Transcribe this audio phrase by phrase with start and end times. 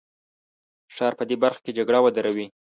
[0.87, 2.45] د ښار په دې برخه کې جګړه ودروي.